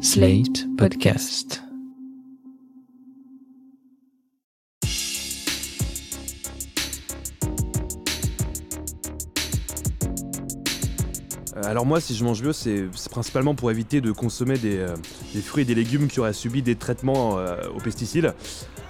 [0.00, 1.60] Slate Podcast.
[11.56, 14.94] Euh, Alors moi, si je mange bio, c'est principalement pour éviter de consommer des, euh,
[15.34, 18.34] des fruits et des légumes qui auraient subi des traitements euh, aux pesticides.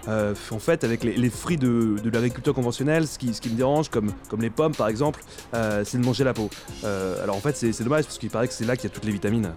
[0.07, 4.11] En fait, avec les, fruits de, l'agriculture conventionnelle, ce qui, ce qui me dérange, comme,
[4.31, 5.23] comme les pommes par exemple,
[5.53, 6.49] c'est de manger la peau.
[6.83, 9.05] Alors en fait, c'est dommage parce qu'il paraît que c'est là qu'il y a toutes
[9.05, 9.53] les vitamines.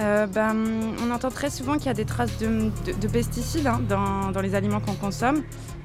[0.00, 0.56] Euh, ben,
[1.06, 4.40] on entend très souvent qu'il y a des traces de, de- de pesticides hein, dans,
[4.40, 5.42] les aliments qu'on consomme.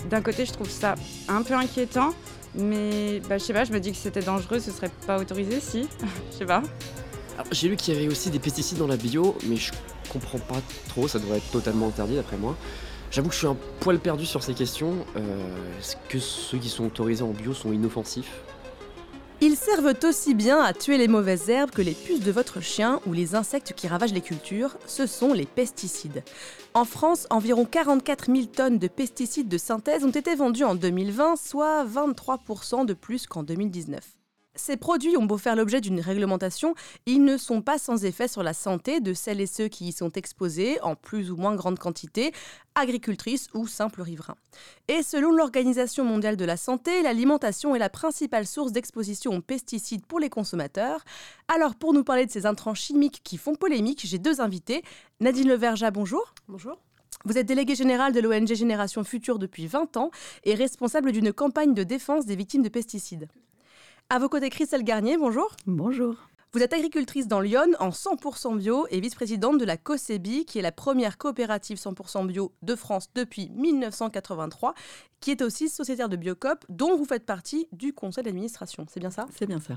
[0.09, 0.95] D'un côté, je trouve ça
[1.27, 2.11] un peu inquiétant,
[2.55, 5.59] mais bah, je sais pas, je me dis que c'était dangereux, ce serait pas autorisé,
[5.59, 5.87] si.
[6.31, 6.63] Je sais pas.
[7.51, 9.71] J'ai lu qu'il y avait aussi des pesticides dans la bio, mais je
[10.12, 12.55] comprends pas trop, ça devrait être totalement interdit d'après moi.
[13.12, 14.93] J'avoue que je suis un poil perdu sur ces questions.
[15.15, 18.41] Euh, Est-ce que ceux qui sont autorisés en bio sont inoffensifs?
[19.41, 22.99] Ils servent aussi bien à tuer les mauvaises herbes que les puces de votre chien
[23.07, 26.23] ou les insectes qui ravagent les cultures, ce sont les pesticides.
[26.73, 31.37] En France, environ 44 000 tonnes de pesticides de synthèse ont été vendues en 2020,
[31.37, 34.18] soit 23% de plus qu'en 2019.
[34.55, 38.43] Ces produits ont beau faire l'objet d'une réglementation, ils ne sont pas sans effet sur
[38.43, 41.79] la santé de celles et ceux qui y sont exposés en plus ou moins grande
[41.79, 42.33] quantité,
[42.75, 44.35] agricultrices ou simples riverains.
[44.87, 50.05] Et selon l'Organisation mondiale de la santé, l'alimentation est la principale source d'exposition aux pesticides
[50.05, 51.05] pour les consommateurs.
[51.47, 54.83] Alors pour nous parler de ces intrants chimiques qui font polémique, j'ai deux invités.
[55.20, 56.33] Nadine Leverja, bonjour.
[56.47, 56.77] Bonjour.
[57.25, 60.09] Vous êtes déléguée générale de l'ONG Génération Future depuis 20 ans
[60.43, 63.27] et responsable d'une campagne de défense des victimes de pesticides.
[64.12, 65.56] À vos côtés, Christelle Garnier, bonjour.
[65.68, 66.16] Bonjour.
[66.52, 70.63] Vous êtes agricultrice dans Lyon en 100% bio et vice-présidente de la COSEBI, qui est
[70.63, 74.74] la première coopérative 100% bio de France depuis 1983,
[75.19, 78.88] qui est aussi sociétaire de Biocop, dont vous faites partie du conseil d'administration.
[78.90, 79.28] C'est bien ça?
[79.38, 79.75] C'est bien ça.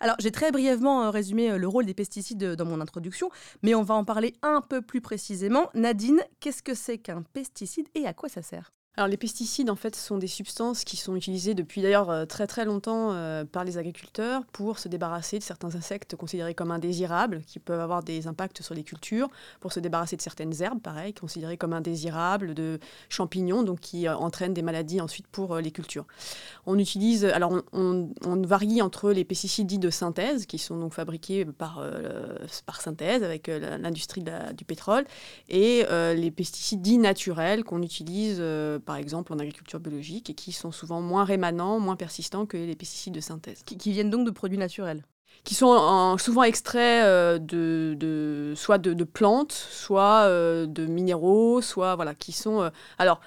[0.00, 3.28] Alors, j'ai très brièvement euh, résumé euh, le rôle des pesticides euh, dans mon introduction,
[3.62, 5.68] mais on va en parler un peu plus précisément.
[5.74, 8.72] Nadine, qu'est-ce que c'est qu'un pesticide et à quoi ça sert?
[9.00, 12.46] Alors les pesticides en fait sont des substances qui sont utilisées depuis d'ailleurs euh, très
[12.46, 17.40] très longtemps euh, par les agriculteurs pour se débarrasser de certains insectes considérés comme indésirables
[17.46, 21.14] qui peuvent avoir des impacts sur les cultures, pour se débarrasser de certaines herbes pareil
[21.14, 22.78] considérées comme indésirables, de
[23.08, 26.04] champignons donc qui euh, entraînent des maladies ensuite pour les cultures.
[26.66, 28.10] On utilise alors on,
[28.42, 31.82] varie entre les pesticides dits de synthèse qui sont donc fabriqués par
[32.66, 34.22] par synthèse avec l'industrie
[34.54, 35.06] du pétrole
[35.48, 38.42] et les pesticides dits naturels qu'on utilise
[38.90, 42.76] par exemple en agriculture biologique et qui sont souvent moins rémanents, moins persistants que les
[42.76, 45.04] pesticides de synthèse, qui, qui viennent donc de produits naturels.
[45.44, 50.86] qui sont en- souvent extraits euh, de, de- soit de, de plantes, soit euh, de
[50.86, 52.62] minéraux, soit voilà, qui sont.
[52.62, 53.20] euh, alors,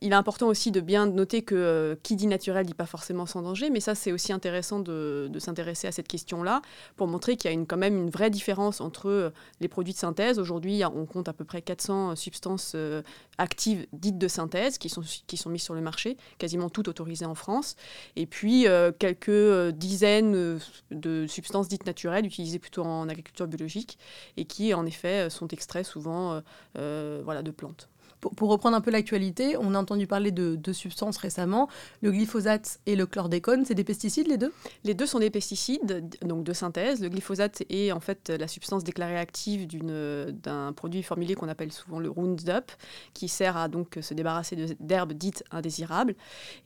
[0.00, 3.26] il est important aussi de bien noter que euh, qui dit naturel dit pas forcément
[3.26, 6.62] sans danger, mais ça c'est aussi intéressant de, s'intéresser à cette question-là
[6.96, 9.92] pour montrer qu'il y a une, quand même une vraie différence entre euh, les produits
[9.92, 10.38] de synthèse.
[10.38, 13.02] Aujourd'hui, on compte à peu près 400 substances euh,
[13.38, 17.26] actives dites de synthèse qui sont, qui sont mises sur le marché, quasiment toutes autorisées
[17.26, 17.76] en France,
[18.16, 18.66] et puis
[18.98, 20.58] quelques dizaines
[20.90, 23.98] de substances dites naturelles utilisées plutôt en agriculture biologique
[24.36, 26.42] et qui en effet sont extraits souvent
[26.74, 27.88] voilà, de plantes.
[28.20, 31.68] Pour, reprendre un peu l'actualité, on a entendu parler de deux substances récemment,
[32.02, 33.64] le glyphosate et le chlordécone.
[33.64, 34.52] C'est des pesticides les deux?
[34.84, 37.00] Les deux sont des pesticides, donc de synthèse.
[37.00, 41.98] Le glyphosate est en fait la substance déclarée active d'un produit formulé qu'on appelle souvent
[41.98, 42.72] le Roundup,
[43.14, 46.14] qui sert à donc se débarrasser d'herbes dites indésirables.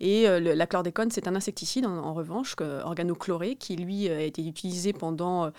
[0.00, 4.92] Et euh, la chlordécone, c'est un insecticide en, revanche, organochloré, qui lui a été utilisé
[4.92, 5.50] pendant euh,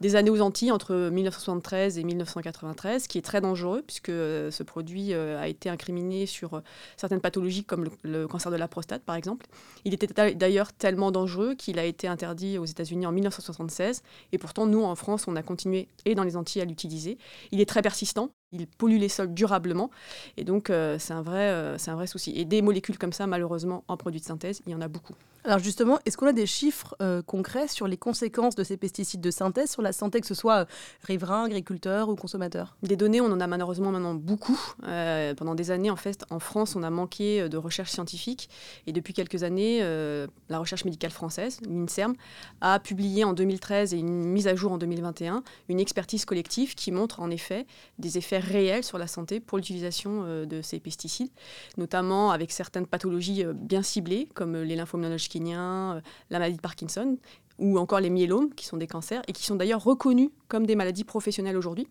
[0.00, 4.62] des années aux Antilles, entre 1973 et 1993, qui est très dangereux puisque euh, ce
[4.62, 6.60] produit a été incriminé sur euh,
[6.96, 9.46] certaines pathologies comme le, cancer de la prostate, par exemple.
[9.84, 14.02] Il était ta- d'ailleurs tellement dangereux qu'il a été interdit aux États-Unis en 1976.
[14.32, 17.18] Et pourtant, nous, en France, on a continué, et dans les Antilles, à l'utiliser.
[17.52, 18.30] Il est très persistant.
[18.52, 19.90] Il pollue les sols durablement.
[20.36, 22.32] Et donc, euh, c'est un, vrai, euh, c'est un vrai souci.
[22.36, 25.14] Et des molécules comme ça, malheureusement, en produits de synthèse, il y en a beaucoup.
[25.42, 29.22] Alors justement, est-ce qu'on a des chiffres euh, concrets sur les conséquences de ces pesticides
[29.22, 30.64] de synthèse sur la santé, que ce soit euh,
[31.02, 34.60] riverain, agriculteur ou consommateur Des données, on en a malheureusement maintenant beaucoup.
[34.86, 38.50] Euh, pendant des années, en fait, en France, on a manqué de recherche scientifique.
[38.86, 42.14] Et depuis quelques années, euh, la recherche médicale française, l'INSERM,
[42.60, 46.92] a publié en 2013 et une mise à jour en 2021 une expertise collective qui
[46.92, 47.66] montre en effet
[47.98, 51.30] des effets réels sur la santé pour l'utilisation euh, de ces pesticides,
[51.76, 56.00] notamment avec certaines pathologies euh, bien ciblées, comme les lymphomes non-Hodgkiniens, euh,
[56.30, 57.18] la maladie de Parkinson,
[57.58, 60.76] ou encore les myélomes, qui sont des cancers, et qui sont d'ailleurs reconnus comme des
[60.76, 61.86] maladies professionnelles aujourd'hui.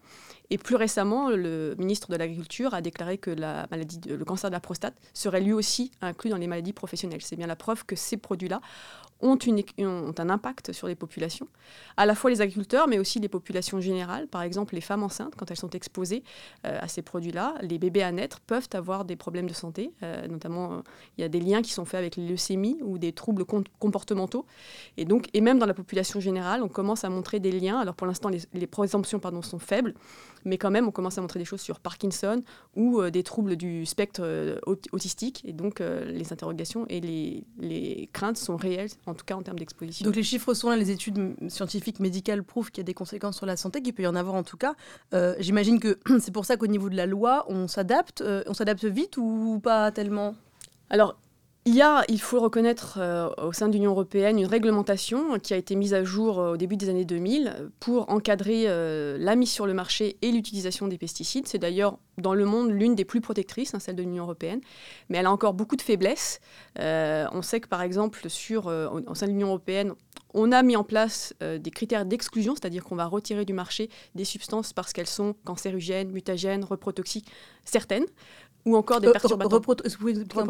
[0.50, 4.95] Et plus récemment, le ministre de l'Agriculture a déclaré que le cancer de la prostate
[5.13, 7.22] serait lui aussi inclus dans les maladies professionnelles.
[7.22, 8.62] C'est bien la preuve que ces produits-là
[9.21, 9.38] ont,
[10.18, 11.48] un impact sur les populations,
[11.98, 14.27] à la fois les agriculteurs, mais aussi les populations générales.
[14.27, 16.24] Par exemple, les femmes enceintes, quand elles sont exposées
[16.66, 19.92] euh, à ces produits-là, les bébés à naître peuvent avoir des problèmes de santé.
[20.04, 20.81] Euh, notamment, euh,
[21.18, 23.45] il y a des liens qui sont faits avec les leucémies ou des troubles
[23.80, 24.45] comportementaux.
[24.98, 27.80] Et donc, et même dans la population générale, on commence à montrer des liens.
[27.80, 29.94] Alors pour l'instant, les, les présomptions pardon, sont faibles,
[30.45, 32.42] mais quand même, on commence à montrer des choses sur Parkinson
[32.75, 35.42] ou des troubles du spectre autistique.
[35.45, 40.06] Et donc, les interrogations et les craintes sont réelles en tout cas en termes d'exposition.
[40.06, 43.38] Donc les chiffres sont là, les études scientifiques, médicales prouvent qu'il y a des conséquences
[43.38, 44.75] sur la santé, qu'il peut y en avoir en tout cas.
[45.13, 48.53] Euh, j'imagine que c'est pour ça qu'au niveau de la loi, on s'adapte, euh, on
[48.53, 50.35] s'adapte vite ou pas tellement?
[50.89, 51.17] Alors,
[51.65, 55.53] il y a, il faut reconnaître, euh, au sein de l'Union européenne, une réglementation qui
[55.53, 59.35] a été mise à jour euh, au début des années 2000 pour encadrer euh, la
[59.35, 61.47] mise sur le marché et l'utilisation des pesticides.
[61.47, 64.61] C'est d'ailleurs dans le monde l'une des plus protectrices, hein, celle de l'Union européenne,
[65.09, 66.39] mais elle a encore beaucoup de faiblesses.
[66.77, 69.94] on sait que par exemple, sur, au sein de l'Union européenne,
[70.33, 74.25] on a mis en place des critères d'exclusion, c'est-à-dire qu'on va retirer du marché des
[74.25, 77.31] substances parce qu'elles sont cancérigènes, mutagènes, reprotoxiques,
[77.63, 78.06] certaines
[78.65, 79.61] ou encore des euh, perturbateurs.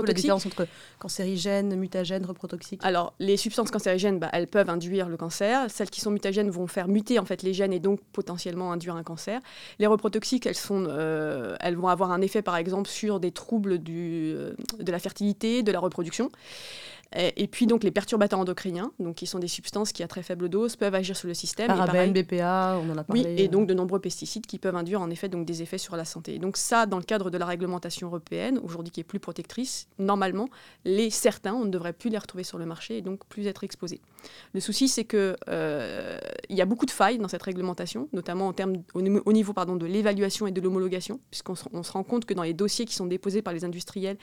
[0.06, 0.68] La différence entre
[1.00, 5.70] cancérigènes, mutagènes, reprotoxiques Alors, les substances cancérigènes, bah, elles peuvent induire le cancer.
[5.70, 8.96] Celles qui sont mutagènes vont faire muter en fait les gènes et donc potentiellement induire
[8.96, 9.40] un cancer.
[9.80, 13.80] Les reprotoxiques, elles, sont, euh, elles vont avoir un effet par exemple sur des troubles
[13.80, 16.32] du, euh, de la fertilité, de la reproduction.
[17.16, 20.48] Et, puis donc les perturbateurs endocriniens, donc qui sont des substances qui à très faible
[20.48, 21.68] dose peuvent agir sur le système.
[21.68, 23.24] Parabènes, BPA, on en a parlé.
[23.24, 25.96] Oui, et donc de nombreux pesticides qui peuvent induire en effet donc des effets sur
[25.96, 26.38] la santé.
[26.38, 30.50] donc ça, dans le cadre de la réglementation européenne, aujourd'hui qui est plus protectrice, normalement,
[30.86, 33.64] les certains, on ne devrait plus les retrouver sur le marché et donc plus être
[33.64, 34.02] exposés.
[34.54, 36.20] Le souci, c'est que euh,
[36.50, 39.76] il y a beaucoup de failles dans cette réglementation, notamment en termes, au, niveau pardon,
[39.76, 42.94] de l'évaluation et de l'homologation, puisqu'on se, se rend compte que dans les dossiers qui
[42.94, 44.18] sont déposés par les industriels,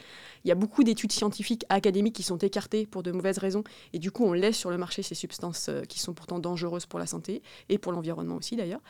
[0.44, 3.64] il y a beaucoup d'études scientifiques académiques qui sont écartées pour de mauvaises raisons.
[3.93, 6.87] Et du coup, on laisse sur le marché ces substances euh, qui sont pourtant dangereuses
[6.87, 8.81] pour la santé et pour l'environnement aussi d'ailleurs.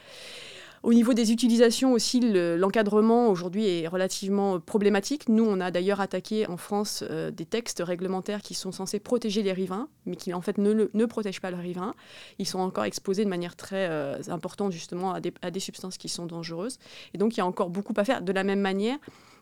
[0.82, 5.28] Au niveau des utilisations aussi, l'encadrement aujourd'hui est relativement problématique.
[5.28, 9.42] Nous, on a d'ailleurs attaqué en France euh, des textes réglementaires qui sont censés protéger
[9.42, 11.94] les riverains, mais qui en fait ne, ne protègent pas le riverain.
[12.38, 15.98] Ils sont encore exposés de manière très euh, importante justement à des, à des substances
[15.98, 16.78] qui sont dangereuses.
[17.14, 18.22] Et donc, il y a encore beaucoup à faire.
[18.22, 18.98] De la même manière,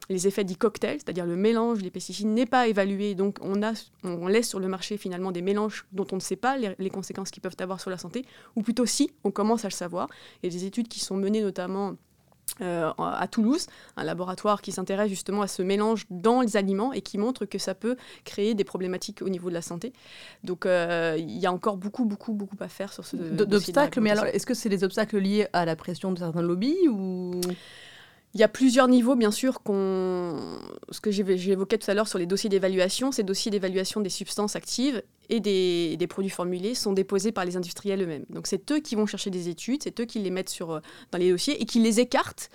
[0.08, 3.14] les effets dits cocktail, c'est-à-dire le mélange des pesticides, n'est pas évalué.
[3.14, 3.72] Donc on, a,
[4.04, 7.30] on laisse sur le marché finalement des mélanges dont on ne sait pas les, conséquences
[7.30, 8.24] qu'ils peuvent avoir sur la santé,
[8.56, 10.08] ou plutôt si, on commence à le savoir.
[10.42, 11.94] Il y a des études qui sont menées notamment
[12.60, 13.66] euh, à Toulouse,
[13.96, 17.58] un laboratoire qui s'intéresse justement à ce mélange dans les aliments et qui montre que
[17.58, 19.92] ça peut créer des problématiques au niveau de la santé.
[20.44, 24.00] Donc euh, il y a encore beaucoup, beaucoup, beaucoup à faire sur ce d'obstacles.
[24.00, 27.40] Mais alors, est-ce que c'est des obstacles liés à la pression de certains lobbies ou
[28.34, 30.36] il y a plusieurs niveaux, bien sûr, qu'on...
[30.90, 33.12] ce que j'évoquais tout à l'heure sur les dossiers d'évaluation.
[33.12, 38.03] Ces dossiers d'évaluation des substances actives et des, produits formulés sont déposés par les industriels
[38.03, 38.25] eux-mêmes.
[38.31, 40.81] Donc c'est eux qui vont chercher des études, c'est eux qui les mettent sur, euh,
[41.12, 42.50] dans les dossiers et qui les écartent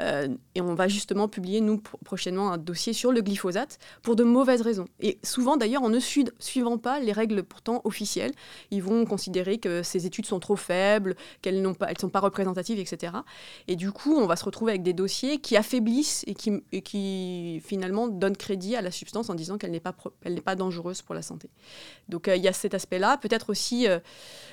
[0.00, 4.24] euh, et on va justement publier, nous, prochainement, un dossier sur le glyphosate pour de
[4.24, 4.86] mauvaises raisons.
[5.00, 8.32] Et souvent, d'ailleurs, en ne suivant pas les règles pourtant officielles,
[8.70, 13.12] ils vont considérer que ces études sont trop faibles, qu'elles ne sont pas représentatives, etc.
[13.68, 16.82] Et du coup, on va se retrouver avec des dossiers qui affaiblissent et qui, et
[16.82, 19.94] qui finalement donnent crédit à la substance en disant qu'elle n'est pas,
[20.44, 21.50] pas dangereuse pour la santé.
[22.28, 23.16] Euh, il y a cet aspect-là.
[23.18, 23.98] Peut-être aussi euh,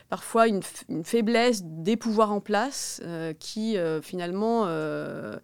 [0.10, 0.62] parfois une,
[1.04, 3.02] faiblesse des pouvoirs en place
[3.40, 5.38] qui finalement euh,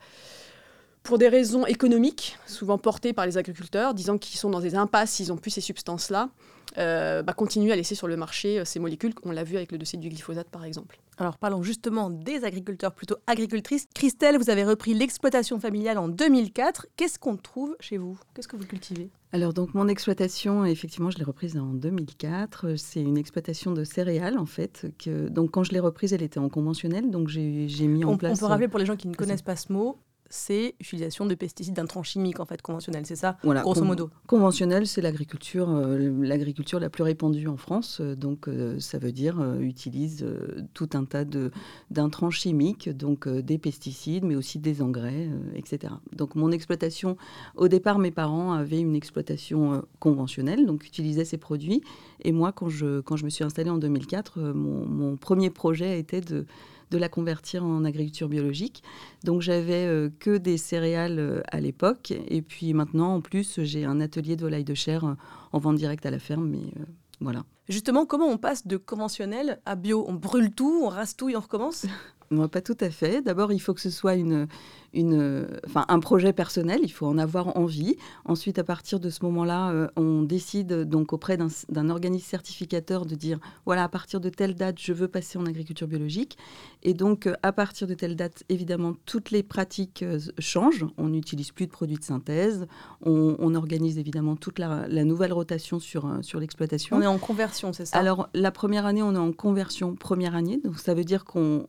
[1.08, 5.12] pour des raisons économiques, souvent portées par les agriculteurs, disant qu'ils sont dans des impasses
[5.12, 6.30] s'ils n'ont plus ces substances-là,
[6.78, 9.72] euh, bah, continuer à laisser sur le marché euh, ces molécules, on l'a vu avec
[9.72, 11.00] le dossier du glyphosate par exemple.
[11.18, 13.88] Alors parlons justement des agriculteurs, plutôt agricultrices.
[13.96, 16.88] Christelle, vous avez repris l'exploitation familiale en 2004.
[16.98, 18.20] Qu'est-ce qu'on trouve chez vous?
[18.34, 19.10] Qu'est-ce que vous cultivez?
[19.34, 22.76] Alors donc mon exploitation, effectivement, je l'ai reprise en 2004.
[22.78, 24.88] C'est une exploitation de céréales en fait.
[24.98, 28.38] Que, donc quand je l'ai reprise, elle était en conventionnel, donc j'ai mis en place.
[28.38, 31.36] On peut rappeler pour les gens qui ne connaissent pas ce mot, c'est l'utilisation de
[31.36, 34.10] pesticides d'intrants chimiques en fait conventionnels, c'est ça voilà, grosso modo.
[34.28, 39.12] Conventionnel, c'est l'agriculture euh, l'agriculture la plus répandue en France, euh, donc euh, ça veut
[39.12, 40.26] dire utilise
[40.74, 41.52] tout un tas de
[41.92, 45.94] d'intrants chimiques, donc des pesticides, mais aussi des engrais, etc.
[46.14, 47.18] Donc mon exploitation,
[47.56, 51.82] au départ, mes parents avaient une exploitation conventionnelle, donc utilisaient ces produits,
[52.24, 56.00] et moi quand je quand je me suis installée en 2004, mon, mon premier projet
[56.00, 56.46] était de
[56.92, 58.84] de la convertir en agriculture biologique.
[59.24, 62.14] Donc j'avais euh, que des céréales euh, à l'époque.
[62.28, 65.14] Et puis maintenant, en plus, j'ai un atelier de volaille de chair euh,
[65.52, 66.48] en vente directe à la ferme.
[66.48, 66.72] Mais
[67.20, 67.44] Voilà.
[67.68, 70.06] Justement, comment on passe de conventionnel à bio?
[70.08, 71.86] On brûle tout, on rase tout et on recommence?
[72.30, 73.22] Non, pas tout à fait.
[73.22, 74.48] D'abord, il faut que ce soit une,
[74.98, 77.96] une, enfin, un projet personnel, il faut en avoir envie.
[78.26, 83.16] Ensuite, à partir de ce moment-là, euh, on décide donc auprès d'un organisme certificateur de
[83.16, 86.38] dire, voilà, à partir de telle date, je veux passer en agriculture biologique.
[86.84, 90.86] Et donc, euh, à partir de telle date, évidemment, toutes les pratiques euh, changent.
[90.98, 92.68] On n'utilise plus de produits de synthèse.
[93.02, 96.98] On, organise évidemment toute la, nouvelle rotation sur, sur l'exploitation.
[96.98, 97.98] On est en conversion, c'est ça?
[97.98, 100.60] Alors, la première année, on est en conversion première année.
[100.64, 101.66] Donc, ça veut dire qu'on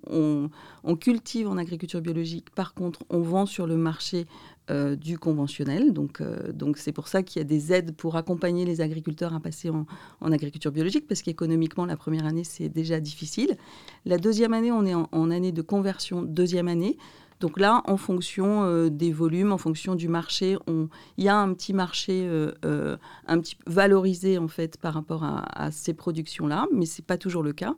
[0.84, 2.50] on cultive en agriculture biologique.
[2.50, 4.26] Par contre, on vend sur le marché
[4.70, 5.94] euh, du conventionnel.
[5.94, 9.34] Donc, euh, donc c'est pour ça qu'il y a des aides pour accompagner les agriculteurs
[9.34, 9.86] à passer en,
[10.30, 13.56] agriculture biologique, parce qu'économiquement, la première année, c'est déjà difficile.
[14.04, 16.98] La deuxième année, on est en, année de conversion, deuxième année.
[17.40, 21.54] Donc là, en fonction euh, des volumes, en fonction du marché, il y a un
[21.54, 22.28] petit marché
[22.62, 27.42] un petit valorisé en fait par rapport à, à ces productions-là, mais c'est pas toujours
[27.42, 27.74] le cas.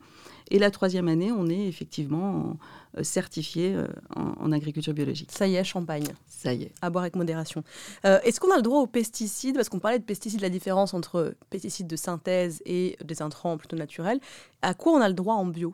[0.50, 2.56] Et la troisième année, on est effectivement
[2.98, 5.30] euh, certifié euh, en, agriculture biologique.
[5.30, 6.08] Ça y est, champagne.
[6.26, 6.72] Ça y est.
[6.82, 7.62] À boire avec modération.
[8.04, 9.54] Euh, est-ce qu'on a le droit aux pesticides?
[9.54, 13.76] Parce qu'on parlait de pesticides, la différence entre pesticides de synthèse et des intrants plutôt
[13.76, 14.18] naturels.
[14.62, 15.72] À quoi on a le droit en bio?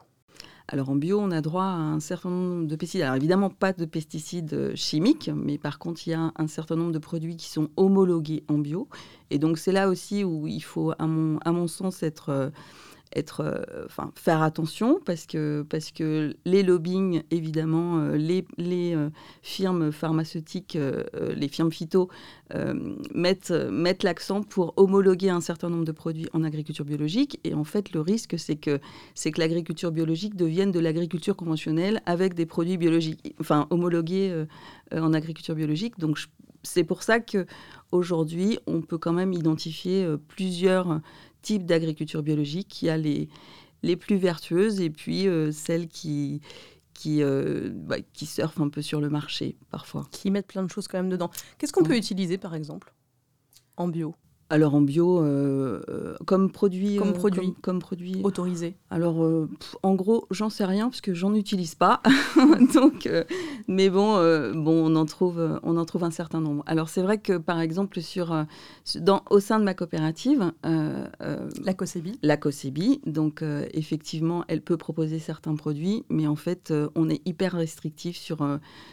[0.68, 3.02] Alors en bio, on a droit à un certain nombre de pesticides.
[3.02, 6.92] Alors évidemment, pas de pesticides chimiques, mais par contre, il y a un certain nombre
[6.92, 8.88] de produits qui sont homologués en bio.
[9.30, 12.52] Et donc c'est là aussi où il faut, à mon, à mon sens, être
[13.14, 19.10] être, euh, faire attention parce que, parce que les lobbying, évidemment, euh, les, les euh,
[19.42, 20.78] firmes pharmaceutiques,
[21.36, 22.08] les firmes phyto
[23.14, 27.40] mettent, mettent l'accent pour homologuer un certain nombre de produits en agriculture biologique.
[27.44, 28.80] Et en fait, le risque, c'est que,
[29.14, 34.44] c'est que l'agriculture biologique devienne de l'agriculture conventionnelle avec des produits biologiques, enfin, homologués
[34.92, 35.98] en agriculture biologique.
[35.98, 36.18] Donc,
[36.62, 37.46] c'est pour ça que
[37.92, 41.00] aujourd'hui, on peut quand même identifier plusieurs
[41.46, 42.66] type d'agriculture biologique.
[42.68, 43.28] qui a les,
[43.82, 46.40] les plus vertueuses et puis euh, celles qui,
[46.92, 50.08] qui, euh, bah, qui surfent un peu sur le marché parfois.
[50.10, 51.30] Qui mettent plein de choses quand même dedans.
[51.58, 52.92] Qu'est-ce qu'on peut utiliser par exemple
[53.76, 54.14] en bio?
[54.48, 58.76] Alors en bio, euh, euh, comme produit, comme produit, comme, produit autorisé.
[58.90, 59.16] Alors
[59.82, 62.00] en gros, j'en sais rien parce que j'en utilise pas.
[62.74, 63.08] Donc,
[63.66, 64.14] mais bon,
[64.54, 66.62] bon, on en trouve, on en trouve un certain nombre.
[66.66, 68.46] Alors c'est vrai que par exemple sur,
[68.96, 75.18] dans, au sein de ma coopérative, la COSEBI, la COSEBI, donc effectivement, elle peut proposer
[75.18, 78.46] certains produits, mais en fait, on est hyper restrictif sur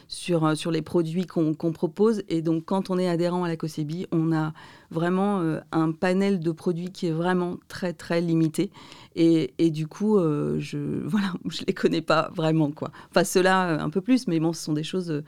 [0.08, 2.22] sur sur les produits qu'on propose.
[2.28, 4.52] Et donc quand on est adhérent à la COSEBI, on a
[4.90, 8.70] vraiment euh, un panel de produits qui est vraiment très très limité.
[9.16, 12.90] Et, et du coup, euh, je voilà, je les connais pas vraiment quoi.
[13.10, 15.22] Enfin, cela euh, un peu plus, mais bon, ce sont des choses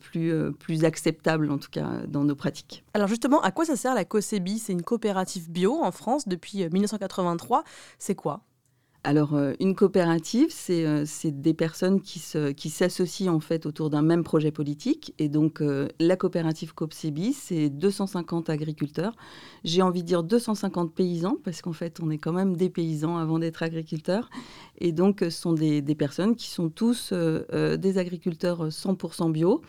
[0.00, 2.84] plus plus acceptables en tout cas dans nos pratiques.
[2.92, 4.58] Alors justement, à quoi ça sert la COSEBI?
[4.58, 7.64] C'est une coopérative bio en France depuis 1983.
[7.98, 8.42] C'est quoi?
[9.04, 14.22] Alors, euh, une coopérative, euh, c'est des personnes qui s'associent en fait autour d'un même
[14.22, 15.12] projet politique.
[15.18, 19.16] Et donc, euh, la coopérative COPCEBI, c'est 250 agriculteurs.
[19.64, 23.16] J'ai envie de dire 250 paysans, parce qu'en fait, on est quand même des paysans
[23.16, 24.30] avant d'être agriculteurs.
[24.78, 29.62] Et donc, ce sont des, personnes qui sont tous des agriculteurs 100% bio.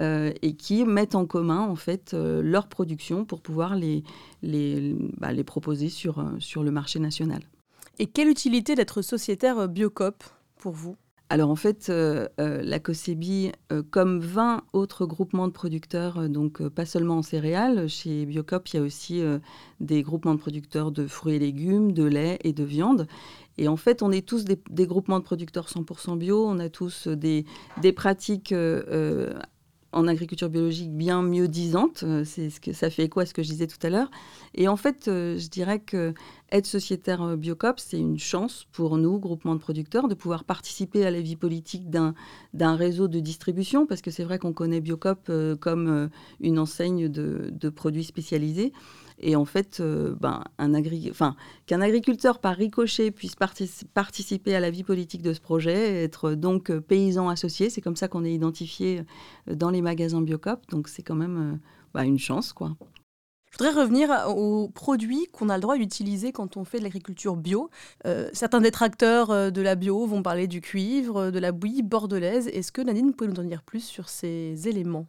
[0.00, 4.02] et qui mettent en commun en fait leur production pour pouvoir les,
[5.18, 6.22] bah, proposer sur
[6.62, 7.42] le marché national.
[7.98, 10.24] Et quelle utilité d'être sociétaire euh, Biocop
[10.56, 10.96] pour vous?
[11.28, 13.52] Alors en fait, euh, euh, la COSEBI,
[13.90, 18.78] comme 20 autres groupements de producteurs, donc pas seulement en céréales, chez Biocop, il y
[18.78, 19.22] a aussi
[19.80, 23.06] des groupements de producteurs de fruits et légumes, de lait et de viande.
[23.56, 27.08] Et en fait, on est tous des, groupements de producteurs 100% bio, on a tous
[27.08, 27.46] des,
[27.96, 28.54] pratiques
[29.92, 32.04] en agriculture biologique bien mieux disantes.
[32.26, 34.10] C'est ce que ça fait écho à ce que je disais tout à l'heure.
[34.54, 36.12] Et en fait, je dirais que
[36.52, 41.04] être sociétaire euh, Biocop, c'est une chance pour nous, groupement de producteurs, de pouvoir participer
[41.04, 42.14] à la vie politique d'un
[42.76, 46.08] réseau de distribution, parce que c'est vrai qu'on connaît Biocop euh, comme euh,
[46.40, 48.72] une enseigne de, produits spécialisés.
[49.18, 49.80] Et en fait,
[50.20, 50.42] ben,
[51.66, 56.76] qu'un agriculteur par ricochet puisse participer à la vie politique de ce projet, être donc
[56.80, 59.02] paysan associé, c'est comme ça qu'on est identifié
[59.46, 60.68] dans les magasins Biocop.
[60.70, 61.60] Donc c'est quand même
[61.94, 62.76] bah, une chance, quoi.
[63.52, 67.36] Je voudrais revenir aux produits qu'on a le droit d'utiliser quand on fait de l'agriculture
[67.36, 67.68] bio.
[68.06, 72.48] Euh, certains détracteurs euh, de la bio vont parler du cuivre, de la bouillie bordelaise.
[72.48, 75.06] Est-ce que Nadine, vous nous en dire plus sur ces éléments?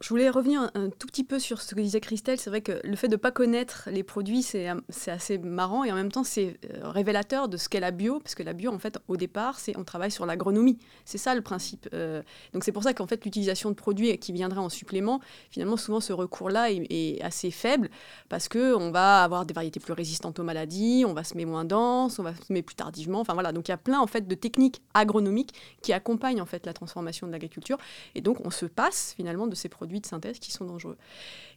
[0.00, 2.38] Je voulais revenir un, tout petit peu sur ce que disait Christelle.
[2.38, 4.68] C'est vrai que le fait de ne pas connaître les produits, c'est
[5.08, 8.36] assez marrant et en même temps, c'est euh, révélateur de ce qu'est la bio, parce
[8.36, 10.78] que la bio, en fait, au départ, c'est on travaille sur l'agronomie.
[11.04, 11.88] C'est ça le principe.
[11.94, 12.22] Euh.
[12.52, 15.20] donc c'est pour ça qu'en fait, l'utilisation de produits qui viendraient en supplément,
[15.50, 17.90] finalement, souvent ce recours-là est, assez faible,
[18.28, 22.18] parce qu'on va avoir des variétés plus résistantes aux maladies, on va semer moins dense,
[22.18, 23.20] on va semer plus tardivement.
[23.20, 26.46] Enfin voilà, donc il y a plein en fait de techniques agronomiques qui accompagnent en
[26.46, 27.78] fait la transformation de l'agriculture,
[28.14, 30.96] et donc on se passe finalement de ces produits de synthèse qui sont dangereux.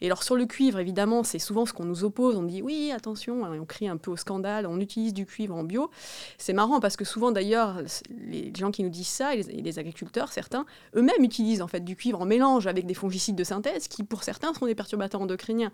[0.02, 2.36] Et alors sur le cuivre, évidemment, c'est souvent ce qu'on nous oppose.
[2.36, 5.56] On dit oui, attention, hein, on crie un peu au scandale, on utilise du cuivre
[5.56, 5.90] en bio.
[6.38, 10.32] C'est marrant parce que souvent d'ailleurs, les gens qui nous disent ça, et les, agriculteurs,
[10.32, 14.04] certains, eux-mêmes utilisent en fait du cuivre en mélange avec des fongicides de synthèse qui,
[14.04, 15.72] pour certains, sont des perturbateurs endocriniens.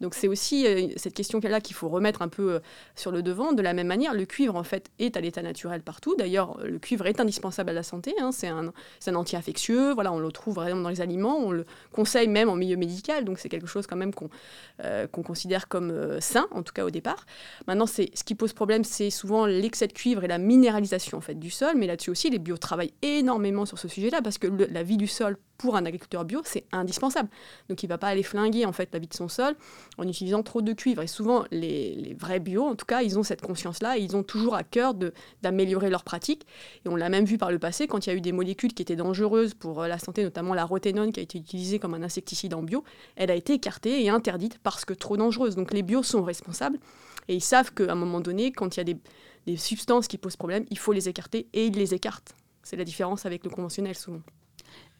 [0.00, 2.60] Donc c'est aussi euh, cette question-là qu'il faut remettre un peu euh,
[2.96, 3.52] sur le devant.
[3.52, 6.14] De la même manière, le cuivre en fait est à l'état naturel partout.
[6.16, 8.14] D'ailleurs, le cuivre est indispensable à la santé.
[8.20, 8.32] Hein.
[8.32, 8.72] C'est un,
[9.06, 9.92] un anti-infectieux.
[9.92, 11.50] Voilà, on le trouve vraiment dans les aliments.
[11.90, 14.30] Conseille même en milieu médical, donc c'est quelque chose quand même qu'on
[14.84, 17.26] euh, considère comme euh, sain, en tout cas au départ.
[17.66, 21.34] Maintenant, ce qui pose problème, c'est souvent l'excès de cuivre et la minéralisation en fait
[21.34, 24.82] du sol, mais là-dessus aussi, les bio travaillent énormément sur ce sujet-là, parce que la
[24.82, 27.28] vie du sol pour un agriculteur bio, c'est indispensable.
[27.68, 29.54] Donc il ne va pas aller flinguer en fait la vie de son sol
[29.96, 31.02] en utilisant trop de cuivre.
[31.02, 34.54] Et souvent, les, vrais bio, en tout cas, ils ont cette conscience-là ils ont toujours
[34.54, 34.94] à cœur
[35.42, 36.46] d'améliorer leurs pratiques.
[36.84, 38.74] Et on l'a même vu par le passé quand il y a eu des molécules
[38.74, 41.94] qui étaient dangereuses pour euh, la santé, notamment la roténone qui a été utilisée comme
[41.94, 42.84] un insecticide en bio,
[43.16, 45.56] elle a été écartée et interdite parce que trop dangereuse.
[45.56, 46.78] Donc les bios sont responsables
[47.28, 48.94] et ils savent qu'à un moment donné, quand il y a
[49.46, 52.34] des substances qui posent problème, il faut les écarter et ils les écartent.
[52.62, 54.22] C'est la différence avec le conventionnel souvent.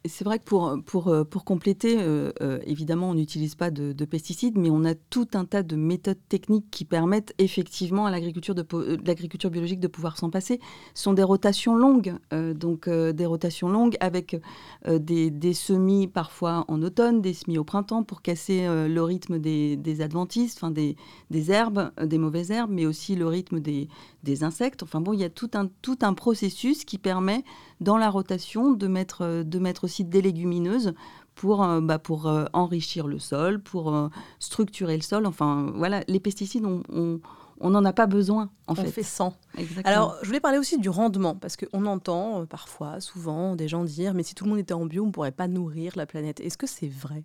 [0.04, 4.58] C'est vrai que pour, pour, euh, compléter, euh, euh, évidemment, on n'utilise pas de, pesticides,
[4.58, 9.48] mais on a tout un tas de méthodes techniques qui permettent effectivement à l'agriculture de,
[9.48, 10.58] biologique de pouvoir s'en passer.
[10.94, 14.40] Ce sont des rotations longues, donc des rotations longues avec
[14.88, 19.76] des, des, semis parfois en automne, des semis au printemps pour casser le rythme des,
[19.76, 20.96] des adventistes, enfin des,
[21.30, 23.88] des herbes, des mauvaises herbes, mais aussi le rythme des,
[24.24, 24.82] des insectes.
[24.82, 27.44] Enfin bon, il y a tout un, tout un processus qui permet
[27.82, 30.94] dans la rotation de mettre, de mettre aussi des légumineuses
[31.34, 34.08] pour, euh, bah, pour euh, enrichir le sol, pour euh,
[34.38, 35.26] structurer le sol.
[35.26, 37.20] Enfin voilà, les pesticides, on,
[37.60, 38.90] on n'en a pas besoin, en on fait.
[38.90, 39.36] fait sans.
[39.84, 44.14] Alors, je voulais parler aussi du rendement, parce qu'on entend parfois, souvent, des gens dire
[44.14, 46.40] Mais si tout le monde était en bio, on ne pourrait pas nourrir la planète.
[46.40, 47.24] Est-ce que c'est vrai?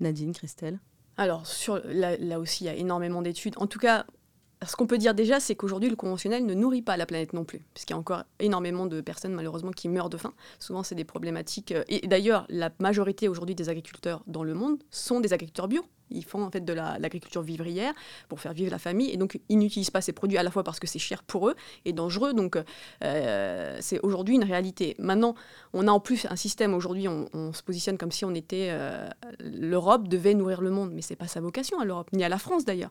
[0.00, 0.80] Nadine, Christelle?
[1.16, 3.54] Alors, sur, là, là, aussi, il y a énormément d'études.
[3.58, 4.06] En tout cas,
[4.66, 7.44] ce qu'on peut dire déjà, c'est qu'aujourd'hui, le conventionnel ne nourrit pas la planète non
[7.44, 10.32] plus, puisqu'il y a encore énormément de personnes, malheureusement, qui meurent de faim.
[10.58, 11.72] Souvent, c'est des problématiques.
[11.72, 15.82] Euh, et d'ailleurs, la majorité aujourd'hui des agriculteurs dans le monde sont des agriculteurs bio.
[16.10, 17.92] Ils font en fait de l'agriculture vivrière
[18.28, 20.64] pour faire vivre la famille et donc ils n'utilisent pas ces produits à la fois
[20.64, 22.32] parce que c'est cher pour eux et dangereux.
[22.34, 22.58] Donc
[23.02, 24.94] euh, c'est aujourd'hui une réalité.
[24.98, 25.34] Maintenant,
[25.72, 29.08] on a en plus un système aujourd'hui, on, se positionne comme si on était euh,
[29.40, 32.38] l'Europe devait nourrir le monde, mais c'est pas sa vocation à l'Europe ni à la
[32.38, 32.90] France d'ailleurs.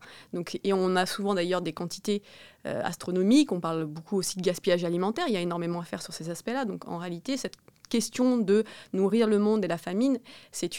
[0.64, 2.22] Et on a souvent d'ailleurs des quantités
[2.68, 3.52] euh, astronomiques.
[3.52, 5.26] On parle beaucoup aussi de gaspillage alimentaire.
[5.28, 6.66] Il y a énormément à faire sur ces aspects-là.
[6.66, 7.56] Donc en réalité, cette
[7.92, 10.18] question de nourrir le monde et la famine,
[10.52, 10.72] c'est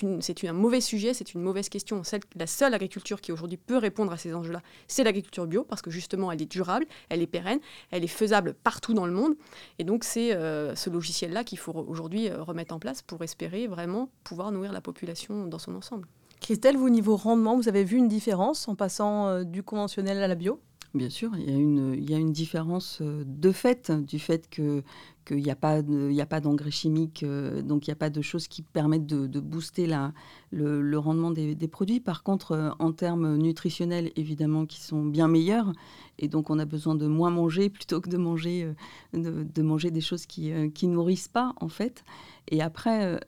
[0.44, 2.02] un mauvais sujet, c'est une mauvaise question.
[2.34, 5.90] la seule agriculture qui aujourd'hui peut répondre à ces enjeux-là, c'est l'agriculture bio, parce que
[5.90, 9.34] justement, elle est durable, elle est pérenne, elle est faisable partout dans le monde.
[9.78, 13.66] Et donc, c'est euh, ce logiciel-là qu'il faut aujourd'hui euh, remettre en place pour espérer
[13.66, 16.08] vraiment pouvoir nourrir la population dans son ensemble.
[16.40, 20.26] Christelle, vous, niveau rendement, vous avez vu une différence en passant euh, du conventionnel à
[20.26, 20.58] la bio?
[20.94, 24.50] Bien sûr, il y, a une, il y a une différence de fait, du fait
[24.50, 24.82] que
[25.24, 25.82] qu'il n'y a pas,
[26.28, 29.86] pas d'engrais chimiques, euh, donc il n'y a pas de choses qui permettent de, booster
[29.86, 30.12] la,
[30.50, 32.00] le, rendement des, produits.
[32.00, 35.72] Par contre, euh, en termes nutritionnels, évidemment, qui sont bien meilleurs,
[36.18, 38.72] et donc on a besoin de moins manger plutôt que de manger,
[39.14, 42.04] euh, de, manger des choses qui ne nourrissent pas, en fait.
[42.48, 43.20] Et après,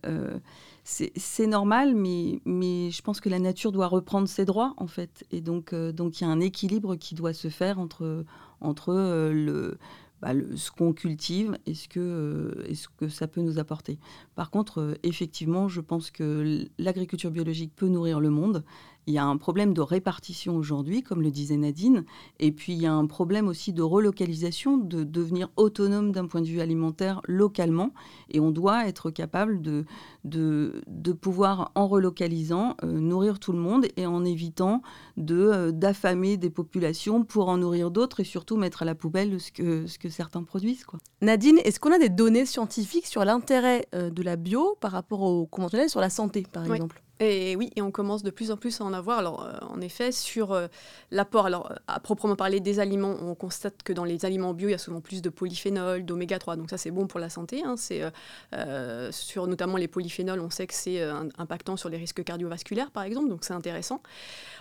[0.82, 5.24] c'est normal, mais, mais je pense que la nature doit reprendre ses droits, en fait.
[5.30, 8.24] Et donc, donc il y a un équilibre qui doit se faire entre,
[8.60, 8.92] entre
[9.32, 9.78] le
[10.24, 13.98] bah, ce qu'on cultive et ce, que, euh, ce que ça peut nous apporter.
[14.34, 18.64] Par contre, euh, effectivement, je pense que l'agriculture biologique peut nourrir le monde
[19.06, 22.04] il y a un problème de répartition aujourd'hui, comme le disait Nadine,
[22.40, 26.40] et puis il y a un problème aussi de relocalisation, de devenir autonome d'un point
[26.40, 27.92] de vue alimentaire localement,
[28.30, 29.84] et on doit être capable de,
[30.24, 34.82] de, de pouvoir, en relocalisant, euh, nourrir tout le monde et en évitant
[35.16, 39.40] de, euh, d'affamer des populations pour en nourrir d'autres et surtout mettre à la poubelle
[39.40, 40.84] ce que, ce que certains produisent.
[40.84, 40.98] Quoi.
[41.20, 45.22] Nadine, est-ce qu'on a des données scientifiques sur l'intérêt euh, de la bio par rapport
[45.22, 47.03] au conventionnel sur la santé, par exemple?
[47.20, 49.18] Et oui, et on commence de plus en plus à en avoir.
[49.18, 50.66] Alors, euh, en effet, sur euh,
[51.12, 54.72] l'apport, alors à proprement parler des aliments, on constate que dans les aliments bio, il
[54.72, 56.56] y a souvent plus de polyphénol, d'oméga 3.
[56.56, 57.62] Donc ça, c'est bon pour la santé.
[57.64, 57.76] Hein.
[57.76, 58.02] c'est
[59.12, 61.02] sur notamment les polyphénols, on sait que c'est
[61.38, 63.28] impactant sur les risques cardiovasculaires, par exemple.
[63.28, 64.02] Donc c'est intéressant.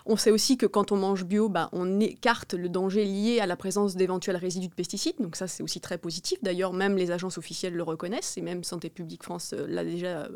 [0.05, 3.47] On sait aussi que quand on mange bio, bah, on écarte le danger lié à
[3.47, 5.15] la présence d'éventuels résidus de pesticides.
[5.19, 6.37] Donc ça, c'est aussi très positif.
[6.43, 10.27] D'ailleurs, même les agences officielles le reconnaissent, et même Santé publique France l'a déjà,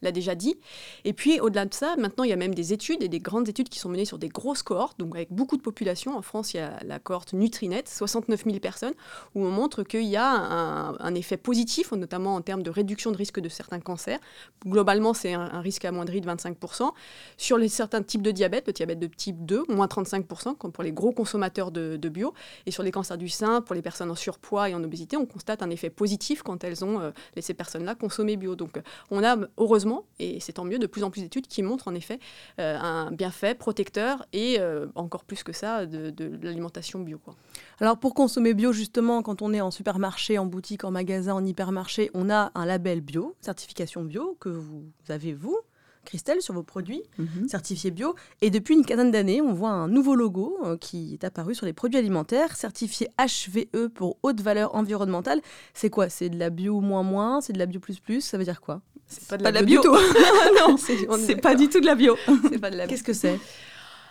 [0.00, 0.56] l'a déjà dit.
[1.04, 3.68] Et puis, au-delà ça, maintenant, il y a même des études et des grandes études
[3.68, 6.16] qui sont menées sur des grosses cohortes, donc avec beaucoup de population.
[6.16, 8.94] En France, il y a la cohorte Nutrinet, 69 000 personnes,
[9.34, 13.16] où on montre qu'il y a un, effet positif, notamment en termes de réduction de
[13.16, 14.18] risque de certains cancers.
[14.66, 16.90] Globalement, c'est un, risque amoindri de 25%.
[17.36, 20.84] Sur les, certains types de diabète, le diabète de type 2, moins 35%, comme pour
[20.84, 22.34] les gros consommateurs de, bio.
[22.66, 25.26] Et sur les cancers du sein, pour les personnes en surpoids et en obésité, on
[25.26, 28.56] constate un effet positif quand elles ont, euh, ces personnes-là, consommé bio.
[28.56, 31.88] Donc, on a, heureusement, et c'est tant mieux, de plus en plus d'études qui montrent
[31.88, 32.18] en effet
[32.60, 37.18] euh, un bienfait protecteur et euh, encore plus que ça de, l'alimentation bio.
[37.18, 37.34] Quoi.
[37.80, 41.44] Alors pour consommer bio, justement, quand on est en supermarché, en boutique, en magasin, en
[41.44, 45.58] hypermarché, on a un label bio, certification bio, que vous avez vous.
[46.06, 47.48] Christelle, sur vos produits mhm.
[47.48, 48.14] certifiés bio.
[48.40, 51.66] Et depuis une quinzaine d'années, on voit un nouveau logo euh, qui est apparu sur
[51.66, 55.42] les produits alimentaires, certifié HVE pour haute valeur environnementale.
[55.74, 56.08] C'est quoi?
[56.08, 57.42] C'est de la bio moins moins?
[57.42, 58.22] C'est de la bio plus plus?
[58.22, 58.80] Ça veut dire quoi?
[59.08, 59.82] C'est pas de la, bio.
[60.60, 62.16] non, c'est pas du tout de la bio.
[62.88, 63.38] Qu'est-ce que c'est?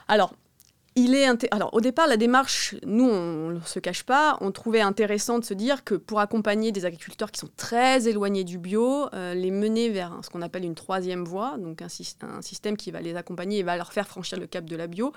[0.08, 0.34] Alors,
[0.96, 4.80] il est Alors, au départ, la démarche, nous, on ne se cache pas, on trouvait
[4.80, 9.08] intéressant de se dire que pour accompagner des agriculteurs qui sont très éloignés du bio,
[9.14, 11.88] euh, les mener vers ce qu'on appelle une troisième voie, donc un,
[12.22, 14.88] un, système qui va les accompagner et va leur faire franchir le cap de la
[14.88, 15.12] bio,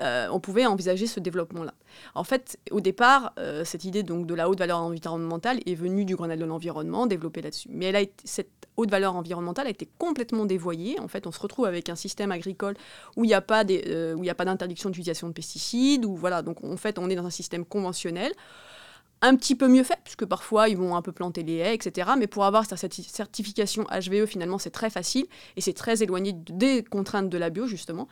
[0.00, 1.74] euh, on pouvait envisager ce développement-là.
[2.14, 6.04] En fait, au départ, euh, cette idée donc de la haute valeur environnementale est venue
[6.04, 7.68] du Grenelle de l'environnement, développée là-dessus.
[7.70, 10.98] Mais cette haute valeur environnementale a été complètement dévoyée.
[11.00, 12.74] En fait, on se retrouve avec un système agricole
[13.16, 16.98] où il n'y a pas euh, d'interdiction d'utilisation de pesticides, où voilà, donc en fait,
[16.98, 18.32] on est dans un système conventionnel
[19.22, 22.10] un petit peu mieux fait, puisque parfois ils vont un peu planter les haies, etc.
[22.18, 26.82] Mais pour avoir cette certification HVE, finalement, c'est très facile et c'est très éloigné des
[26.82, 28.08] contraintes de la bio, justement.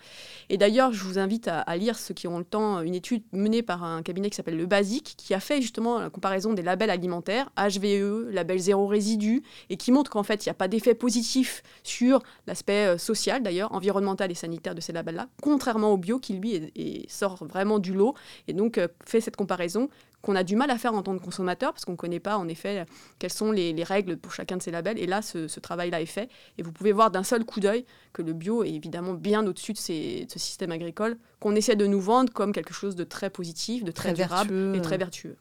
[0.49, 3.63] Et d'ailleurs, je vous invite à, lire, ceux qui ont le temps, une étude menée
[3.63, 6.91] par un cabinet qui s'appelle Le Basique, qui a fait justement la comparaison des labels
[6.91, 10.95] alimentaires, HVE, label zéro résidu, et qui montre qu'en fait, il n'y a pas d'effet
[10.95, 16.21] positif sur l'aspect euh, social, d'ailleurs, environnemental et sanitaire de ces labels-là, contrairement au bio
[16.21, 18.15] qui, lui, sort vraiment du lot,
[18.47, 19.89] et donc euh, fait cette comparaison
[20.23, 22.37] qu'on a du mal à faire en tant que consommateur parce qu'on ne connaît pas
[22.37, 22.85] en effet
[23.19, 24.99] quelles sont les, règles pour chacun de ces labels.
[24.99, 26.29] Et là, ce, travail-là est fait.
[26.59, 29.73] Et vous pouvez voir d'un seul coup d'œil que le bio est évidemment bien au-dessus
[29.73, 33.83] de, ce système agricole qu'on essaie de nous vendre comme quelque chose de très positif,
[33.83, 35.37] de très, durable et très vertueux.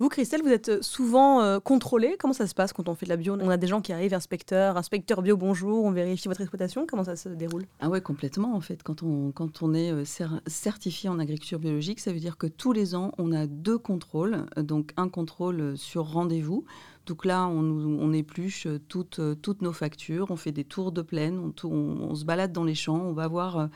[0.00, 2.16] Vous, Christelle, vous êtes souvent euh, contrôlée.
[2.18, 3.36] Comment ça se passe quand on fait de la bio?
[3.40, 6.86] On a des gens qui arrivent, inspecteur, inspecteur bio, bonjour, on vérifie votre exploitation.
[6.86, 7.66] Comment ça se déroule?
[7.80, 8.82] Ah ouais, complètement en fait.
[8.82, 10.04] Quand on, quand on est euh,
[10.46, 14.46] certifié en agriculture biologique, ça veut dire que tous les ans, on a deux contrôles.
[14.56, 16.64] Donc un contrôle sur rendez-vous
[17.06, 17.60] donc là, on,
[18.00, 22.24] on épluche toutes, toutes, nos factures, on fait des tours de plaine, on, on, se
[22.24, 23.68] balade dans les champs, on va voir euh, euh,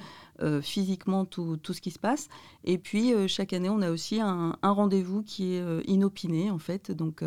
[0.62, 2.29] physiquement tout, tout, ce qui se passe.
[2.64, 6.90] Et puis, euh, chaque année, on a aussi un, rendez-vous qui est inopiné, en fait.
[6.90, 7.22] Donc,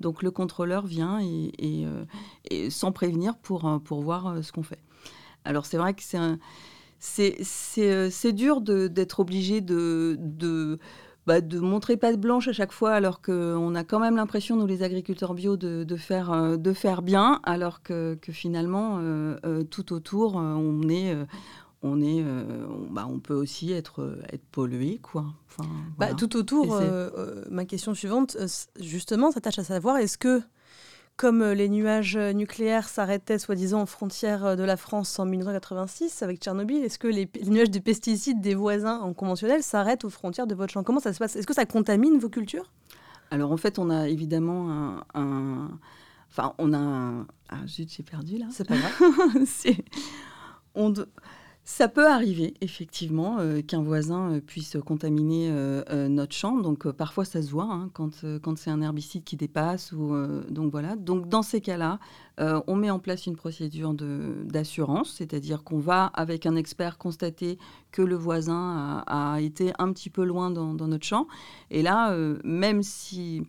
[0.00, 1.86] donc le contrôleur vient et,
[2.70, 4.80] sans prévenir pour, pour voir ce qu'on fait.
[5.44, 10.78] Alors, c'est vrai que c'est c'est dur d'être obligé de, de
[11.28, 14.56] bah, de montrer pas de blanche à chaque fois, alors qu'on a quand même l'impression,
[14.56, 19.62] nous les agriculteurs bio, de, faire, euh, de faire bien, alors que, finalement, euh, euh,
[19.62, 21.14] tout autour, on est...
[21.82, 22.24] on, est,
[22.90, 25.26] bah, on peut aussi être, être pollué, quoi.
[25.46, 26.80] Enfin, bah, tout autour,
[27.50, 28.36] ma question suivante,
[28.80, 30.42] justement, s'attache à savoir, est-ce que
[31.18, 35.26] comme euh, les nuages euh, nucléaires s'arrêtaient soi-disant aux frontières euh, de la France en
[35.26, 40.10] 1986 avec Tchernobyl, est-ce que les, nuages de pesticides des voisins en conventionnel s'arrêtent aux
[40.10, 40.84] frontières de votre champ?
[40.84, 41.34] Comment ça se passe?
[41.34, 42.70] Est-ce que ça contamine vos cultures?
[43.32, 45.70] Alors en fait, on a évidemment un...
[46.30, 47.26] Enfin, on a un...
[47.48, 48.46] Ah zut, j'ai perdu là.
[48.52, 48.92] C'est pas grave.
[50.76, 50.94] on...
[51.70, 56.56] Ça peut arriver, effectivement, euh, qu'un voisin euh, puisse contaminer euh, notre champ.
[56.56, 59.92] Donc, parfois, ça se voit hein, quand, quand c'est un herbicide qui dépasse.
[59.92, 60.16] Ou,
[60.48, 60.96] donc, voilà.
[60.96, 61.98] Donc, dans ces cas-là,
[62.38, 67.58] on met en place une procédure d'assurance, c'est-à-dire qu'on va, avec un expert, constater
[67.92, 71.26] que le voisin a, été un petit peu loin dans, dans notre champ.
[71.70, 73.42] Et là, même si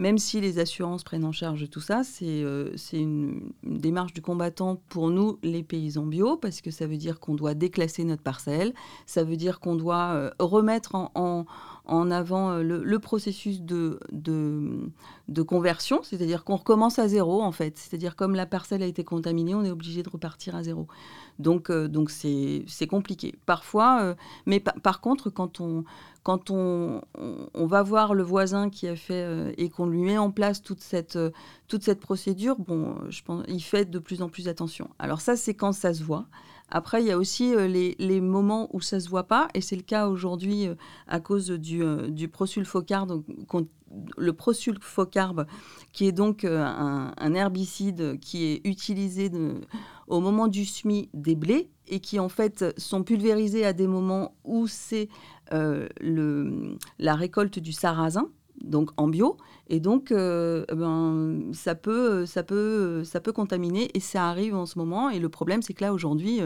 [0.00, 4.80] même si les assurances prennent en charge tout ça, c'est euh, une, démarche du combattant
[4.88, 8.72] pour nous, les paysans bio, parce que ça veut dire qu'on doit déclasser notre parcelle,
[9.04, 11.44] ça veut dire qu'on doit euh, remettre en, en
[12.10, 17.76] avant le, processus de, de, conversion, c'est-à-dire qu'on recommence à zéro en fait.
[17.76, 20.86] C'est-à-dire comme la parcelle a été contaminée, on est obligé de repartir à zéro.
[21.38, 23.34] Donc donc c'est compliqué.
[23.46, 24.14] Parfois,
[24.46, 25.84] mais par contre, quand on
[26.22, 27.02] quand on,
[27.54, 30.62] on, va voir le voisin qui a fait euh, et qu'on lui met en place
[30.62, 31.30] toute cette, euh,
[31.66, 34.90] toute cette procédure, bon, je pense, il fait de plus en plus attention.
[34.98, 36.26] Alors ça, c'est quand ça se voit.
[36.70, 39.76] Après, il y a aussi euh, les, moments où ça se voit pas, et c'est
[39.76, 40.68] le cas aujourd'hui
[41.06, 43.22] à cause du, du prosulfocarbe,
[44.16, 44.32] le
[45.92, 49.30] qui est donc un, herbicide qui est utilisé
[50.06, 54.34] au moment du semis des blés et qui en fait sont pulvérisés à des moments
[54.44, 55.08] où c'est
[55.52, 55.88] euh,
[56.98, 58.28] la récolte du sarrasin,
[58.62, 59.36] donc en bio,
[59.68, 64.66] et donc euh, ben, ça, peut, ça, peut, ça peut contaminer, et ça arrive en
[64.66, 65.10] ce moment.
[65.10, 66.40] Et le problème, c'est que là, aujourd'hui,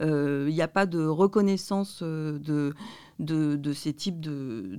[0.00, 2.74] euh, il n'y a pas de reconnaissance de,
[3.22, 4.78] de, ces types de,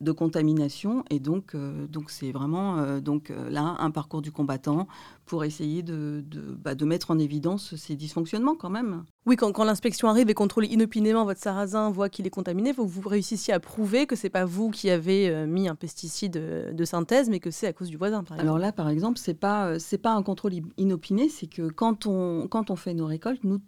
[0.00, 1.04] de, contamination.
[1.10, 4.86] Et donc, euh, donc c'est vraiment euh, donc, euh, là un parcours du combattant
[5.24, 6.24] pour essayer de,
[6.62, 9.04] bah, de, mettre en évidence ces dysfonctionnements quand même.
[9.26, 12.84] Oui, quand, quand l'inspection arrive et contrôle inopinément votre sarrasin, voit qu'il est contaminé, faut
[12.84, 16.84] que vous réussissiez à prouver que c'est pas vous qui avez mis un pesticide de
[16.84, 18.22] synthèse, mais que c'est à cause du voisin.
[18.22, 22.06] Par Alors là, par exemple, c'est pas c'est pas un contrôle inopiné, c'est que quand
[22.06, 23.58] on quand on fait nos récoltes, nous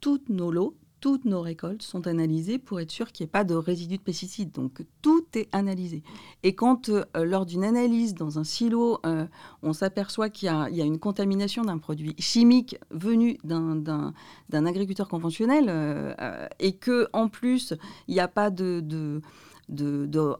[0.00, 3.44] toutes nos lots toutes nos récoltes sont analysées pour être sûr qu'il n'y ait pas
[3.44, 4.52] de résidus de pesticides.
[4.52, 6.02] Donc tout est analysé.
[6.42, 9.26] Et quand, euh, lors d'une analyse dans un silo, euh,
[9.62, 14.12] on s'aperçoit qu'il y, a une contamination d'un produit chimique venu d'un
[14.52, 17.74] agriculteur conventionnel euh, et que en plus
[18.06, 19.20] il n'y a pas de de,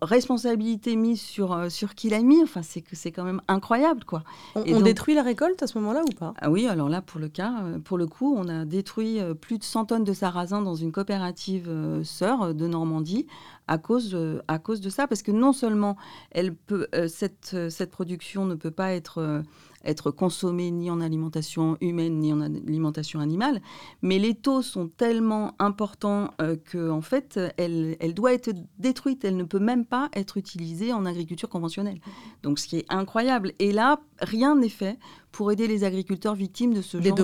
[0.02, 2.42] responsabilité mise sur, euh, sur qui l'a mis.
[2.42, 4.24] Enfin, c'est que c'est quand même incroyable, quoi.
[4.54, 6.34] On, détruit la récolte à ce moment-là ou pas?
[6.40, 9.34] Ah Oui, alors là, pour le cas, euh, pour le coup, on a détruit euh,
[9.34, 11.70] plus de 100 tonnes de sarrasin dans une coopérative
[12.04, 13.26] sœur de Normandie
[13.66, 14.16] à cause,
[14.48, 15.96] à cause de ça, parce que non seulement
[16.30, 19.42] elle peut, cette, cette production ne peut pas être
[19.84, 23.60] être consommée ni en alimentation humaine ni en alimentation animale.
[24.02, 29.24] Mais les taux sont tellement importants euh, qu'en fait, elle, elle doit être détruite.
[29.24, 32.00] Elle ne peut même pas être utilisée en agriculture conventionnelle.
[32.42, 33.52] Donc, ce qui est incroyable.
[33.58, 34.98] Et là, rien n'est fait
[35.32, 37.22] pour aider les agriculteurs victimes de ce genre de,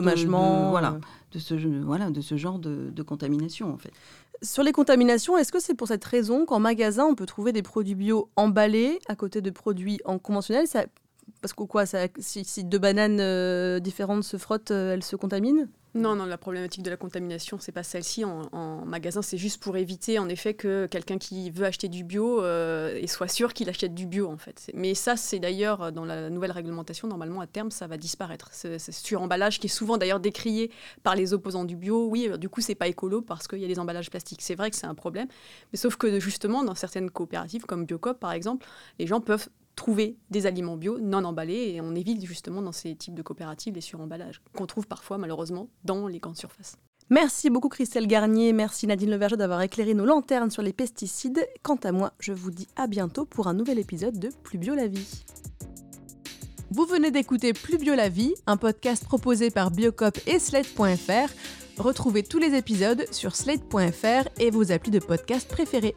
[0.70, 0.98] voilà,
[1.32, 3.92] de ce, voilà, de ce genre de, de contamination, en fait.
[4.42, 7.62] Sur les contaminations, est-ce que c'est pour cette raison qu'en magasin, on peut trouver des
[7.62, 10.84] produits bio emballés à côté de produits en conventionnel ça
[11.40, 16.16] parce que quoi, si, deux bananes euh, différentes se frottent, euh, elles se contaminent non,
[16.16, 18.24] non, la problématique de la contamination, c'est pas celle-ci.
[18.24, 22.42] En, magasin, c'est juste pour éviter, en effet, que quelqu'un qui veut acheter du bio
[22.42, 24.72] euh, et soit sûr qu'il achète du bio, en fait.
[24.74, 28.48] Mais ça, c'est d'ailleurs dans la nouvelle réglementation, normalement, à terme, ça va disparaître.
[28.50, 30.72] C'est sur-emballage qui est souvent d'ailleurs décrié
[31.04, 32.08] par les opposants du bio.
[32.08, 34.42] Oui, du coup, c'est pas écolo parce qu'il y a des emballages plastiques.
[34.42, 35.28] C'est vrai que c'est un problème,
[35.72, 38.66] mais sauf que justement, dans certaines coopératives, comme Biocop par exemple,
[38.98, 42.94] les gens peuvent trouver des aliments bio non emballés et on évite justement dans ces
[42.94, 46.76] types de coopératives les suremballages qu'on trouve parfois malheureusement dans les grandes surfaces.
[47.10, 51.46] Merci beaucoup Christelle Garnier, merci Nadine Leverger d'avoir éclairé nos lanternes sur les pesticides.
[51.62, 54.74] Quant à moi, je vous dis à bientôt pour un nouvel épisode de Plus Bio
[54.74, 55.24] la vie.
[56.70, 61.32] Vous venez d'écouter Plus Bio la vie, un podcast proposé par Biocop et Slate.fr.
[61.78, 65.94] Retrouvez tous les épisodes sur slate.fr et vos applis de podcast préférés.